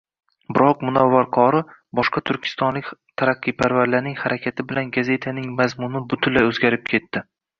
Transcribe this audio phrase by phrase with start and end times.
[0.57, 1.59] Biroq, Munavvar qori,
[1.99, 2.89] boshqa turkistonlik
[3.23, 7.25] taraqqiyparvarlarning harakati bilan gazetaning mazmuni butunlay o'zgarib ketdi.